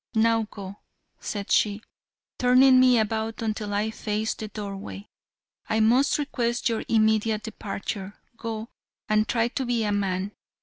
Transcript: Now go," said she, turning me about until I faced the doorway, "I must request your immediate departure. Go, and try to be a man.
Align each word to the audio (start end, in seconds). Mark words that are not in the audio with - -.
Now 0.15 0.47
go," 0.49 0.77
said 1.19 1.51
she, 1.51 1.83
turning 2.39 2.79
me 2.79 2.97
about 2.97 3.43
until 3.43 3.71
I 3.71 3.91
faced 3.91 4.39
the 4.39 4.47
doorway, 4.47 5.05
"I 5.69 5.79
must 5.79 6.17
request 6.17 6.69
your 6.69 6.83
immediate 6.87 7.43
departure. 7.43 8.15
Go, 8.35 8.69
and 9.07 9.27
try 9.29 9.47
to 9.49 9.63
be 9.63 9.83
a 9.83 9.91
man. 9.91 10.31